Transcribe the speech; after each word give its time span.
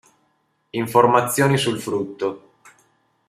Informazioni 0.71 1.57
sul 1.57 1.77
frutto 1.77 2.53